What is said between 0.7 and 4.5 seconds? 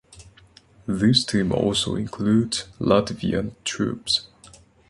This team also includes Latvian troops.